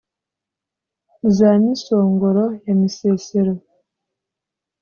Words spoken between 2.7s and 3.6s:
Misesero,